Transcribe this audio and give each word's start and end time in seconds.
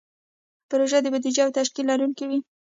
پروژه 0.69 0.99
د 1.01 1.07
بودیجې 1.13 1.41
او 1.43 1.51
تشکیل 1.57 1.85
لرونکې 1.91 2.25
وي. 2.29 2.39